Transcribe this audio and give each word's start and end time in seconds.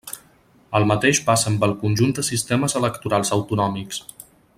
El 0.79 0.85
mateix 0.91 1.19
passa 1.27 1.51
amb 1.51 1.67
el 1.69 1.75
conjunt 1.83 2.15
de 2.21 2.25
sistemes 2.31 2.77
electorals 2.81 3.35
autonòmics. 3.39 4.01